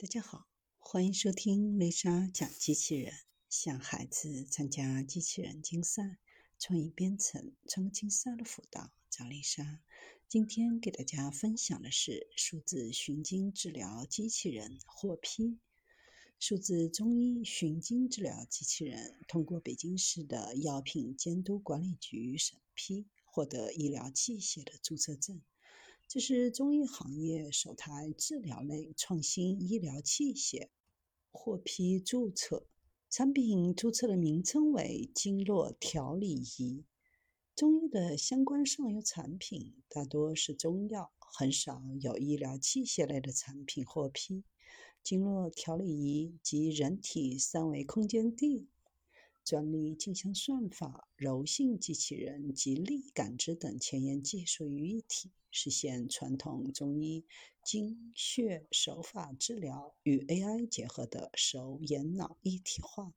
[0.00, 0.46] 大家好，
[0.78, 3.12] 欢迎收听丽莎讲机器人。
[3.48, 6.20] 向孩子参加机器人竞赛、
[6.56, 9.80] 创意编程、创客竞赛的辅导，找丽莎。
[10.28, 15.58] 今天给大家分享的是数字寻经治疗机器人获批。
[16.38, 25.42] 数字中医寻经治疗机器人通过北京市的药品监督管理局审批，获得医疗器械的注册证。
[26.08, 30.68] 这是中医行业首台治疗类创新医疗器械
[31.30, 32.66] 获批注册，
[33.10, 36.82] 产品注册的名称为经络调理仪。
[37.54, 44.44] 中医的相关上游产品大多是中药，很少有医疗器械类的产品获批。
[45.02, 48.66] 经络调理仪及人体三维空间地
[49.48, 55.30] 专利镜像算法、柔性机器人及力感知等前沿技术于一体。
[55.50, 57.24] 实现传统中医
[57.64, 63.14] 经穴手法治疗与 AI 结合的手眼脑一体化。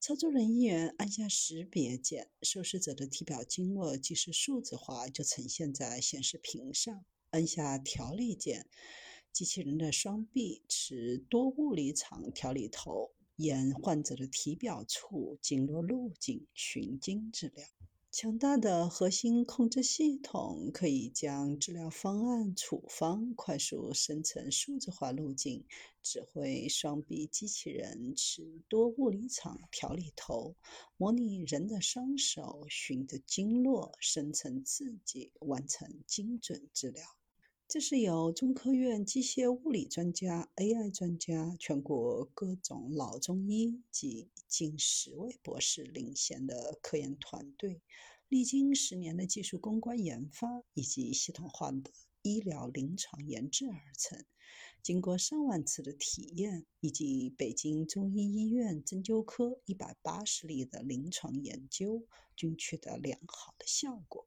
[0.00, 7.04] 操作人员按下识别键，受试者的体表经络即时数字化就呈现在显示屏上。
[7.30, 8.66] 按下调理键，
[9.32, 17.66] 机器人的双臂持多物理场调理头，沿患者的体表处经络路径循经治疗。
[18.12, 25.66] 强大的核心控制系统可以将治疗方案、处方快速生成数字化路径，
[26.02, 30.56] 指挥双臂机器人持多物理场调理头，
[30.96, 37.04] 模拟人的双手循着经络生成刺激，完成精准治疗。
[37.76, 47.82] 这是由中科院机械物理专家、AI 专家、全国各种老中医及近十位博士领衔的科研团队。
[48.30, 54.24] 历经十年的技术攻关研发以及系统化的医疗临床研制而成，
[54.82, 64.26] 经过上万次的体验以及北京中医医院针灸科一百八十例的临床研究，均取得良好的效果。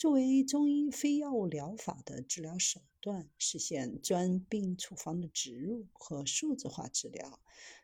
[0.00, 7.38] 作为中医非药物疗法的治疗手段，实现专病处方的植入和数字化治疗，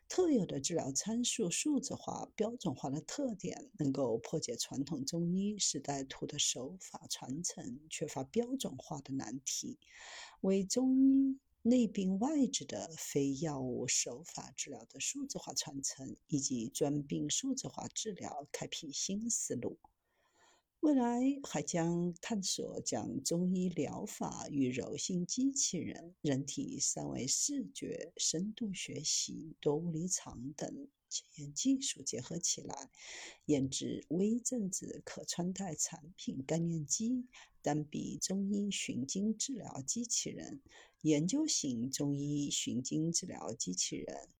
[0.09, 9.77] 特有的治疗参数数字化、标准化的特点，能够破解传统中医时代图的手法传承缺乏标准化的难题，
[10.41, 19.77] 为中医内病外治的非药物手法治疗的数字化传承以及专病数字化治疗开辟新思路。
[20.81, 32.89] 未来还将探索将中医疗法与柔性机器人、人体三维视觉、深度学习、多物理场等前沿技术结合起来，
[33.45, 37.25] 研制微正子可穿戴产品概念机、
[37.61, 40.61] 单臂中医寻经治疗机器人、
[41.01, 44.29] 研究型中医寻经治疗机器人。